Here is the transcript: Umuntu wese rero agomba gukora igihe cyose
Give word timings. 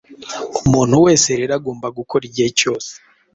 Umuntu 0.67 0.95
wese 1.05 1.27
rero 1.39 1.53
agomba 1.59 1.87
gukora 1.97 2.23
igihe 2.29 2.49
cyose 2.59 2.91